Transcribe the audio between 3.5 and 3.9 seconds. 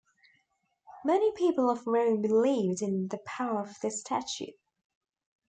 of